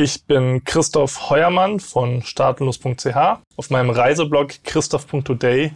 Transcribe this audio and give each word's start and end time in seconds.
Ich 0.00 0.26
bin 0.26 0.62
Christoph 0.62 1.28
Heuermann 1.28 1.80
von 1.80 2.22
startenlos.ch. 2.22 3.16
Auf 3.56 3.70
meinem 3.70 3.90
Reiseblog 3.90 4.62
christoph.today 4.62 5.72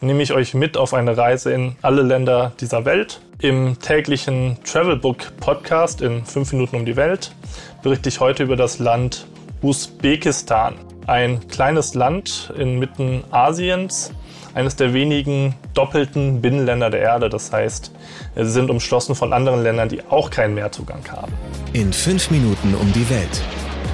nehme 0.00 0.22
ich 0.22 0.32
euch 0.32 0.54
mit 0.54 0.76
auf 0.76 0.94
eine 0.94 1.16
Reise 1.16 1.52
in 1.52 1.74
alle 1.82 2.02
Länder 2.02 2.52
dieser 2.60 2.84
Welt. 2.84 3.20
Im 3.40 3.76
täglichen 3.80 4.56
Travelbook 4.62 5.36
Podcast 5.38 6.00
in 6.00 6.24
5 6.24 6.52
Minuten 6.52 6.76
um 6.76 6.86
die 6.86 6.94
Welt 6.94 7.34
berichte 7.82 8.08
ich 8.08 8.20
heute 8.20 8.44
über 8.44 8.54
das 8.54 8.78
Land 8.78 9.26
Usbekistan. 9.62 10.76
Ein 11.08 11.48
kleines 11.48 11.94
Land 11.94 12.52
inmitten 12.56 13.24
Asiens, 13.32 14.12
eines 14.56 14.74
der 14.74 14.94
wenigen 14.94 15.54
doppelten 15.74 16.40
Binnenländer 16.40 16.88
der 16.88 17.00
Erde. 17.00 17.28
Das 17.28 17.52
heißt, 17.52 17.92
sie 18.34 18.50
sind 18.50 18.70
umschlossen 18.70 19.14
von 19.14 19.34
anderen 19.34 19.62
Ländern, 19.62 19.90
die 19.90 20.02
auch 20.08 20.30
keinen 20.30 20.54
Meerzugang 20.54 21.02
haben. 21.12 21.32
In 21.74 21.92
5 21.92 22.30
Minuten 22.30 22.74
um 22.74 22.90
die 22.92 23.08
Welt 23.10 23.42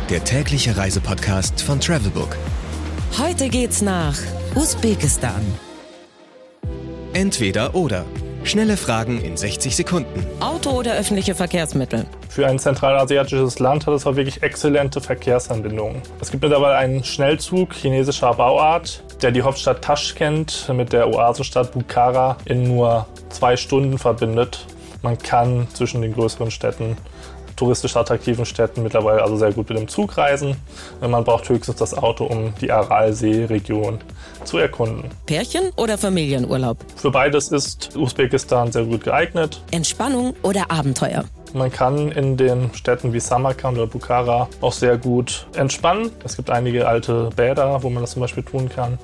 der 0.08 0.22
tägliche 0.22 0.76
Reisepodcast 0.76 1.62
von 1.62 1.80
Travelbook. 1.80 2.36
Heute 3.18 3.48
geht's 3.48 3.82
nach 3.82 4.16
Usbekistan. 4.54 5.42
Entweder 7.12 7.74
oder. 7.74 8.04
Schnelle 8.44 8.76
Fragen 8.76 9.20
in 9.22 9.36
60 9.36 9.74
Sekunden. 9.74 10.26
Auto 10.40 10.70
oder 10.70 10.94
öffentliche 10.94 11.34
Verkehrsmittel? 11.34 12.06
Für 12.28 12.46
ein 12.46 12.58
zentralasiatisches 12.58 13.58
Land 13.58 13.86
hat 13.86 13.94
es 13.94 14.06
auch 14.06 14.16
wirklich 14.16 14.42
exzellente 14.42 15.00
Verkehrsanbindungen. 15.00 16.02
Es 16.20 16.30
gibt 16.30 16.42
mittlerweile 16.42 16.76
einen 16.76 17.04
Schnellzug 17.04 17.72
chinesischer 17.72 18.34
Bauart, 18.34 19.02
der 19.22 19.30
die 19.30 19.42
Hauptstadt 19.42 19.82
Taschkent 19.82 20.68
mit 20.74 20.92
der 20.92 21.08
Oasenstadt 21.08 21.72
Bukhara 21.72 22.36
in 22.44 22.64
nur 22.64 23.06
zwei 23.28 23.56
Stunden 23.56 23.98
verbindet. 23.98 24.66
Man 25.02 25.18
kann 25.18 25.68
zwischen 25.72 26.02
den 26.02 26.12
größeren 26.14 26.50
Städten 26.50 26.96
touristisch 27.56 27.96
attraktiven 27.96 28.44
Städten 28.44 28.82
mittlerweile 28.82 29.22
also 29.22 29.36
sehr 29.36 29.52
gut 29.52 29.68
mit 29.68 29.78
dem 29.78 29.86
Zug 29.86 30.16
reisen. 30.16 30.56
Man 31.00 31.22
braucht 31.22 31.48
höchstens 31.48 31.76
das 31.76 31.94
Auto, 31.96 32.24
um 32.24 32.52
die 32.60 32.72
Aralsee-Region 32.72 34.00
zu 34.44 34.58
erkunden. 34.58 35.10
Pärchen 35.26 35.70
oder 35.76 35.98
Familienurlaub? 35.98 36.78
Für 36.96 37.10
beides 37.10 37.52
ist 37.52 37.94
Usbekistan 37.96 38.72
sehr 38.72 38.84
gut 38.84 39.04
geeignet. 39.04 39.62
Entspannung 39.70 40.34
oder 40.42 40.70
Abenteuer? 40.70 41.24
Man 41.54 41.70
kann 41.70 42.10
in 42.12 42.36
den 42.36 42.72
Städten 42.72 43.12
wie 43.12 43.20
Samarkand 43.20 43.76
oder 43.76 43.86
Bukhara 43.86 44.48
auch 44.60 44.72
sehr 44.72 44.96
gut 44.96 45.46
entspannen. 45.54 46.10
Es 46.24 46.36
gibt 46.36 46.48
einige 46.48 46.88
alte 46.88 47.28
Bäder, 47.36 47.82
wo 47.82 47.90
man 47.90 48.02
das 48.02 48.12
zum 48.12 48.22
Beispiel 48.22 48.42
tun 48.42 48.70
kann. 48.70 48.98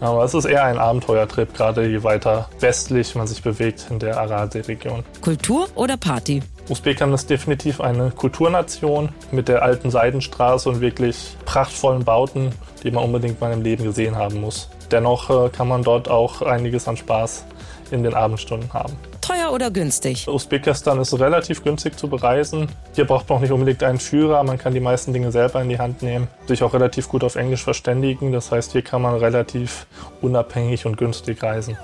Aber 0.00 0.22
es 0.22 0.32
ist 0.32 0.44
eher 0.44 0.64
ein 0.64 0.78
Abenteuertrip, 0.78 1.54
gerade 1.54 1.86
je 1.88 2.04
weiter 2.04 2.48
westlich 2.60 3.16
man 3.16 3.26
sich 3.26 3.42
bewegt 3.42 3.86
in 3.90 3.98
der 3.98 4.16
Aralsee-Region. 4.18 5.02
Kultur 5.20 5.66
oder 5.74 5.96
Party? 5.96 6.42
Usbekistan 6.68 7.12
ist 7.14 7.28
definitiv 7.30 7.80
eine 7.80 8.10
Kulturnation 8.10 9.08
mit 9.32 9.48
der 9.48 9.62
alten 9.62 9.90
Seidenstraße 9.90 10.68
und 10.68 10.80
wirklich 10.80 11.36
prachtvollen 11.46 12.04
Bauten, 12.04 12.52
die 12.84 12.90
man 12.92 13.04
unbedingt 13.04 13.40
mal 13.40 13.52
im 13.52 13.62
Leben 13.62 13.84
gesehen 13.84 14.14
haben 14.14 14.40
muss. 14.40 14.68
Dennoch 14.92 15.30
äh, 15.30 15.48
kann 15.48 15.66
man 15.66 15.82
dort 15.82 16.08
auch 16.08 16.42
einiges 16.42 16.86
an 16.86 16.96
Spaß 16.96 17.44
in 17.90 18.02
den 18.02 18.14
Abendstunden 18.14 18.72
haben. 18.72 18.92
Teuer 19.28 19.52
oder 19.52 19.70
günstig? 19.70 20.26
Usbekistan 20.26 20.98
ist 21.00 21.12
relativ 21.18 21.62
günstig 21.62 21.98
zu 21.98 22.08
bereisen. 22.08 22.66
Hier 22.94 23.04
braucht 23.04 23.28
man 23.28 23.36
auch 23.36 23.42
nicht 23.42 23.52
unbedingt 23.52 23.82
einen 23.82 23.98
Führer, 23.98 24.42
man 24.42 24.56
kann 24.56 24.72
die 24.72 24.80
meisten 24.80 25.12
Dinge 25.12 25.30
selber 25.32 25.60
in 25.60 25.68
die 25.68 25.78
Hand 25.78 26.00
nehmen, 26.00 26.28
sich 26.46 26.62
auch 26.62 26.72
relativ 26.72 27.10
gut 27.10 27.22
auf 27.22 27.36
Englisch 27.36 27.62
verständigen. 27.62 28.32
Das 28.32 28.50
heißt, 28.50 28.72
hier 28.72 28.80
kann 28.80 29.02
man 29.02 29.16
relativ 29.16 29.86
unabhängig 30.22 30.86
und 30.86 30.96
günstig 30.96 31.42
reisen. 31.42 31.76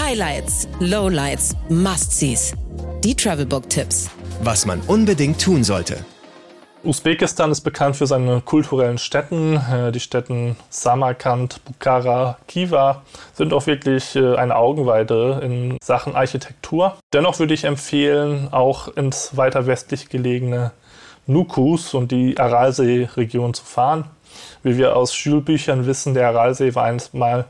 Highlights, 0.00 0.66
Lowlights, 0.80 1.54
Must-Sees. 1.68 2.54
Die 3.04 3.14
Travelbook-Tipps. 3.14 4.10
Was 4.42 4.66
man 4.66 4.80
unbedingt 4.88 5.40
tun 5.40 5.62
sollte. 5.62 6.04
Usbekistan 6.88 7.50
ist 7.50 7.60
bekannt 7.60 7.96
für 7.96 8.06
seine 8.06 8.40
kulturellen 8.40 8.96
Städten. 8.96 9.56
Äh, 9.56 9.92
die 9.92 10.00
Städten 10.00 10.56
Samarkand, 10.70 11.62
Bukhara, 11.66 12.38
Khiva 12.48 13.02
sind 13.34 13.52
auch 13.52 13.66
wirklich 13.66 14.16
äh, 14.16 14.36
eine 14.36 14.56
Augenweide 14.56 15.40
in 15.42 15.76
Sachen 15.82 16.16
Architektur. 16.16 16.96
Dennoch 17.12 17.38
würde 17.40 17.52
ich 17.52 17.64
empfehlen, 17.64 18.48
auch 18.52 18.88
ins 18.88 19.36
weiter 19.36 19.66
westlich 19.66 20.08
gelegene 20.08 20.70
Nukus 21.28 21.92
und 21.94 22.10
die 22.10 22.38
Aralsee-Region 22.38 23.54
zu 23.54 23.64
fahren. 23.64 24.04
Wie 24.62 24.78
wir 24.78 24.96
aus 24.96 25.14
Schulbüchern 25.14 25.86
wissen, 25.86 26.14
der 26.14 26.28
Aralsee 26.28 26.74
war 26.74 26.84
einst 26.84 27.14
mal 27.14 27.44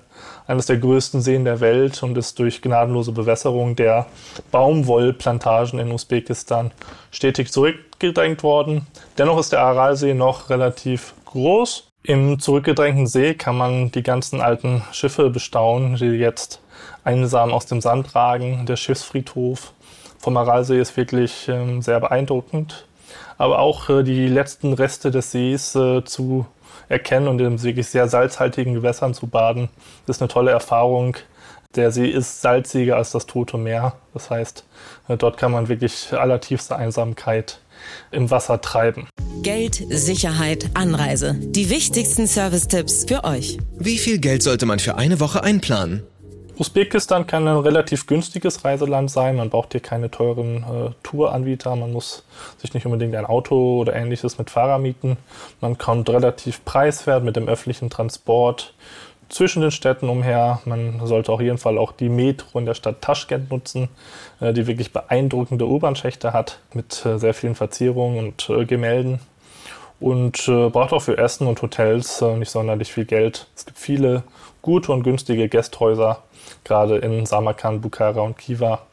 eines 0.49 0.67
der 0.67 0.79
größten 0.79 1.21
Seen 1.21 1.45
der 1.45 1.61
Welt 1.61 2.03
und 2.03 2.19
ist 2.19 2.39
durch 2.39 2.61
gnadenlose 2.61 3.13
Bewässerung 3.13 3.77
der 3.77 4.07
Baumwollplantagen 4.51 5.79
in 5.79 5.93
Usbekistan 5.93 6.73
stetig 7.11 7.53
zurückgedrängt 7.53 8.43
worden. 8.43 8.87
Dennoch 9.17 9.39
ist 9.39 9.53
der 9.53 9.61
Aralsee 9.61 10.15
noch 10.15 10.51
relativ 10.51 11.15
groß. 11.27 11.89
Im 12.03 12.41
zurückgedrängten 12.41 13.07
See 13.07 13.35
kann 13.35 13.57
man 13.57 13.93
die 13.93 14.03
ganzen 14.03 14.41
alten 14.41 14.83
Schiffe 14.93 15.31
bestaunen, 15.31 15.97
die 15.97 16.07
jetzt 16.07 16.61
einsam 17.05 17.53
aus 17.53 17.67
dem 17.67 17.81
Sand 17.81 18.15
ragen. 18.15 18.67
Der 18.67 18.77
Schiffsfriedhof 18.77 19.73
vom 20.19 20.37
Aralsee 20.37 20.81
ist 20.81 20.97
wirklich 20.97 21.49
ähm, 21.49 21.83
sehr 21.83 22.01
beeindruckend. 22.01 22.88
Aber 23.37 23.59
auch 23.59 23.89
äh, 23.89 24.03
die 24.03 24.29
letzten 24.29 24.73
Reste 24.73 25.11
des 25.11 25.33
Sees 25.33 25.75
äh, 25.75 26.05
zu 26.05 26.47
erkennen 26.89 27.29
und 27.29 27.41
in 27.41 27.63
wirklich 27.63 27.89
sehr 27.89 28.09
salzhaltigen 28.09 28.75
Gewässern 28.75 29.15
zu 29.15 29.27
baden, 29.27 29.69
ist 30.07 30.23
eine 30.23 30.29
tolle 30.29 30.51
Erfahrung. 30.51 31.17
Der 31.75 31.91
See 31.91 32.09
ist 32.09 32.41
salziger 32.41 32.97
als 32.97 33.11
das 33.11 33.27
Tote 33.27 33.59
Meer. 33.59 33.95
Das 34.15 34.31
heißt, 34.31 34.65
äh, 35.09 35.17
dort 35.17 35.37
kann 35.37 35.53
man 35.53 35.69
wirklich 35.69 36.13
allertiefste 36.13 36.77
Einsamkeit 36.77 37.61
im 38.11 38.31
Wasser 38.31 38.61
treiben. 38.61 39.09
Geld, 39.43 39.83
Sicherheit, 39.89 40.71
Anreise. 40.75 41.35
Die 41.39 41.71
wichtigsten 41.71 42.27
Service-Tipps 42.27 43.05
für 43.07 43.25
euch. 43.25 43.59
Wie 43.79 43.99
viel 43.99 44.19
Geld 44.19 44.43
sollte 44.43 44.67
man 44.67 44.79
für 44.79 44.97
eine 44.97 45.21
Woche 45.21 45.43
einplanen? 45.43 46.03
Usbekistan 46.59 47.29
kann 47.29 47.47
ein 47.47 47.59
relativ 47.59 48.09
günstiges 48.09 48.65
Reiseland 48.65 49.13
sein. 49.13 49.37
Man 49.37 49.49
braucht 49.49 49.73
hier 49.73 49.81
keine 49.81 50.11
teuren 50.11 50.65
äh, 50.65 50.91
Touranbieter. 51.05 51.77
Man 51.77 51.93
muss 51.93 52.25
sich 52.57 52.75
nicht 52.75 52.85
unbedingt 52.85 53.15
ein 53.15 53.27
Auto 53.27 53.79
oder 53.79 53.95
ähnliches 53.95 54.39
mit 54.39 54.51
Fahrer 54.51 54.79
mieten. 54.79 55.19
Man 55.61 55.79
kommt 55.79 56.11
relativ 56.11 56.65
preiswert 56.65 57.23
mit 57.23 57.37
dem 57.37 57.47
öffentlichen 57.47 57.91
Transport 57.91 58.75
zwischen 59.29 59.63
den 59.63 59.71
Städten 59.71 60.09
umher. 60.09 60.61
Man 60.65 61.07
sollte 61.07 61.31
auf 61.31 61.41
jeden 61.41 61.59
Fall 61.59 61.79
auch 61.79 61.93
die 61.93 62.09
Metro 62.09 62.59
in 62.59 62.67
der 62.67 62.75
Stadt 62.75 63.03
Taschkent 63.03 63.53
nutzen, 63.53 63.89
äh, 64.41 64.53
die 64.53 64.67
wirklich 64.67 64.93
beeindruckende 64.93 65.65
U-Bahn-Schächte 65.65 66.33
hat 66.33 66.59
mit 66.75 67.07
äh, 67.07 67.19
sehr 67.19 67.35
vielen 67.35 67.55
Verzierungen 67.55 68.19
und 68.19 68.51
äh, 68.51 68.65
Gemälden. 68.65 69.21
Und 70.01 70.47
äh, 70.49 70.69
braucht 70.69 70.93
auch 70.93 71.03
für 71.03 71.19
Essen 71.19 71.47
und 71.47 71.61
Hotels 71.61 72.23
äh, 72.23 72.37
nicht 72.37 72.51
sonderlich 72.51 72.93
viel 72.93 73.05
Geld. 73.05 73.49
Es 73.57 73.67
gibt 73.67 73.79
viele 73.79 74.23
gute 74.63 74.93
und 74.93 75.03
günstige 75.03 75.49
Gästhäuser 75.49 76.23
gerade 76.65 76.99
in 76.99 77.27
Samarkand, 77.27 77.83
Bukhara 77.83 78.21
und 78.21 78.39
Khiva, 78.39 78.87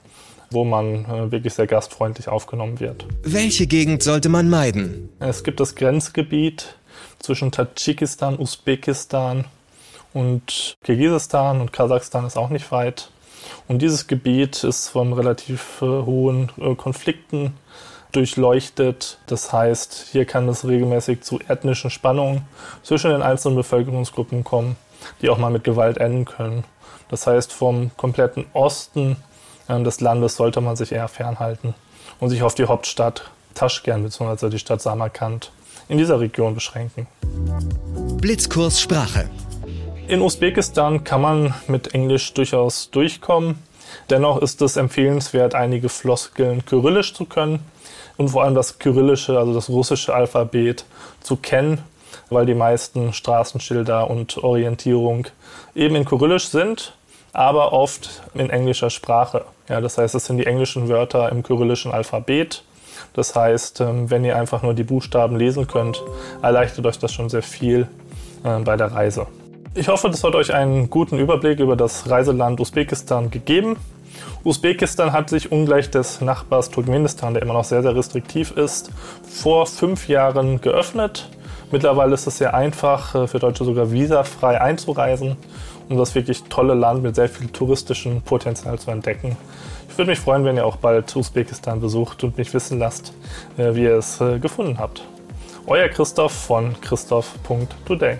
wo 0.50 0.64
man 0.64 1.06
äh, 1.06 1.32
wirklich 1.32 1.54
sehr 1.54 1.68
gastfreundlich 1.68 2.28
aufgenommen 2.28 2.80
wird. 2.80 3.06
Welche 3.24 3.68
Gegend 3.68 4.04
sollte 4.04 4.30
man 4.30 4.50
meiden? 4.50 5.10
Es 5.20 5.44
gibt 5.44 5.60
das 5.60 5.76
Grenzgebiet 5.76 6.76
zwischen 7.20 7.52
Tadschikistan, 7.52 8.40
Usbekistan 8.40 9.46
und 10.14 10.76
Kirgisistan 10.84 11.62
und 11.62 11.74
Kasachstan 11.74 12.26
ist 12.26 12.38
auch 12.38 12.50
nicht 12.50 12.72
weit. 12.72 13.10
Und 13.68 13.82
dieses 13.82 14.08
Gebiet 14.08 14.64
ist 14.64 14.90
von 14.90 15.14
relativ 15.14 15.82
äh, 15.82 15.86
hohen 15.86 16.52
äh, 16.58 16.76
Konflikten 16.76 17.54
durchleuchtet. 18.16 19.18
Das 19.28 19.52
heißt, 19.52 20.08
hier 20.12 20.26
kann 20.26 20.48
es 20.50 20.68
regelmäßig 20.68 21.22
zu 21.22 21.40
ethnischen 21.48 21.90
Spannungen 21.90 22.42
zwischen 22.84 23.12
den 23.12 23.22
einzelnen 23.22 23.56
Bevölkerungsgruppen 23.56 24.44
kommen, 24.44 24.76
die 25.22 25.30
auch 25.30 25.38
mal 25.38 25.52
mit 25.52 25.64
Gewalt 25.64 25.98
enden 25.98 26.26
können. 26.26 26.64
Das 27.10 27.28
heißt, 27.28 27.54
vom 27.54 27.92
kompletten 27.98 28.46
Osten 28.54 29.18
äh, 29.68 29.82
des 29.84 30.02
Landes 30.02 30.36
sollte 30.36 30.62
man 30.62 30.76
sich 30.76 30.92
eher 30.92 31.08
fernhalten 31.08 31.76
und 32.20 32.30
sich 32.30 32.44
auf 32.44 32.56
die 32.56 32.66
Hauptstadt 32.66 33.30
Taschkent 33.54 34.04
bzw. 34.04 34.50
die 34.50 34.60
Stadt 34.60 34.82
Samarkand 34.82 35.52
in 35.88 35.98
dieser 35.98 36.20
Region 36.20 36.56
beschränken. 36.56 37.08
Blitzkurs 38.18 38.82
Sprache. 38.82 39.30
In 40.08 40.22
Usbekistan 40.22 41.04
kann 41.04 41.22
man 41.22 41.54
mit 41.68 41.94
Englisch 41.94 42.34
durchaus 42.34 42.90
durchkommen. 42.92 43.58
Dennoch 44.10 44.42
ist 44.42 44.62
es 44.62 44.78
empfehlenswert, 44.78 45.56
einige 45.56 45.90
Floskeln 45.90 46.66
kyrillisch 46.66 47.14
zu 47.14 47.26
können 47.26 47.60
und 48.18 48.30
vor 48.30 48.44
allem 48.44 48.56
das 48.56 48.80
kyrillische, 48.80 49.38
also 49.38 49.54
das 49.54 49.70
russische 49.70 50.14
Alphabet 50.14 50.86
zu 51.22 51.36
kennen 51.36 51.84
weil 52.30 52.46
die 52.46 52.56
meisten 52.56 53.14
Straßenschilder 53.14 54.10
und 54.10 54.44
Orientierung 54.44 55.28
eben 55.74 55.96
in 55.96 56.06
Kyrillisch 56.06 56.48
sind, 56.48 56.94
aber 57.34 57.74
oft 57.74 58.24
in 58.34 58.50
englischer 58.50 58.90
Sprache. 58.90 59.46
Ja, 59.68 59.82
das 59.82 59.98
heißt, 59.98 60.16
es 60.16 60.26
sind 60.26 60.38
die 60.38 60.46
englischen 60.46 60.90
Wörter 60.90 61.30
im 61.32 61.44
kyrillischen 61.44 61.92
Alphabet. 61.92 62.64
Das 63.14 63.36
heißt, 63.36 63.82
ähm, 63.82 64.10
wenn 64.10 64.24
ihr 64.24 64.38
einfach 64.38 64.62
nur 64.62 64.74
die 64.74 64.84
Buchstaben 64.84 65.38
lesen 65.38 65.68
könnt, 65.68 66.02
erleichtert 66.42 66.86
euch 66.86 67.00
das 67.00 67.14
schon 67.14 67.30
sehr 67.30 67.44
viel 67.44 67.88
äh, 68.44 68.60
bei 68.60 68.78
der 68.78 68.92
Reise. 68.92 69.28
Ich 69.78 69.90
hoffe, 69.90 70.10
das 70.10 70.24
hat 70.24 70.36
euch 70.36 70.54
einen 70.54 70.90
guten 70.90 71.20
Überblick 71.20 71.60
über 71.60 71.76
das 71.76 72.10
Reiseland 72.10 72.62
Usbekistan 72.62 73.30
gegeben. 73.30 73.76
Usbekistan 74.46 75.12
hat 75.12 75.30
sich 75.30 75.52
ungleich 75.52 75.90
des 75.90 76.22
Nachbars 76.22 76.70
Turkmenistan, 76.70 77.34
der 77.34 77.44
immer 77.44 77.56
noch 77.56 77.66
sehr, 77.66 77.82
sehr 77.82 77.94
restriktiv 77.94 78.52
ist, 78.52 78.90
vor 79.30 79.66
fünf 79.66 80.08
Jahren 80.08 80.62
geöffnet. 80.62 81.30
Mittlerweile 81.72 82.14
ist 82.14 82.26
es 82.26 82.38
sehr 82.38 82.54
einfach, 82.54 83.16
äh, 83.16 83.28
für 83.28 83.40
Deutsche 83.40 83.66
sogar 83.66 83.92
visafrei 83.92 84.62
einzureisen, 84.62 85.36
um 85.90 85.98
das 85.98 86.16
wirklich 86.16 86.44
tolle 86.44 86.74
Land 86.74 87.04
mit 87.04 87.16
sehr 87.16 87.28
viel 87.28 87.50
touristischem 87.50 88.22
Potenzial 88.22 88.80
zu 88.80 88.92
entdecken. 88.92 89.36
Ich 89.90 89.98
würde 89.98 90.12
mich 90.12 90.20
freuen, 90.22 90.46
wenn 90.46 90.56
ihr 90.56 90.66
auch 90.66 90.78
bald 90.78 91.14
Usbekistan 91.14 91.82
besucht 91.82 92.24
und 92.24 92.38
mich 92.38 92.54
wissen 92.54 92.80
lasst, 92.80 93.12
äh, 93.58 93.76
wie 93.76 93.84
ihr 93.84 93.98
es 93.98 94.22
äh, 94.22 94.40
gefunden 94.40 94.80
habt. 94.80 95.04
Euer 95.68 95.90
Christoph 95.90 96.32
von 96.32 96.80
christoph.today. 96.80 98.20